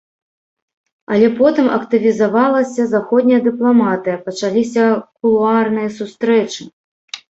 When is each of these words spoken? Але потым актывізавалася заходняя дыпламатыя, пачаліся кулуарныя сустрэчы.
Але 1.15 1.27
потым 1.39 1.65
актывізавалася 1.77 2.81
заходняя 2.95 3.39
дыпламатыя, 3.51 4.19
пачаліся 4.27 4.83
кулуарныя 5.17 5.89
сустрэчы. 6.03 6.63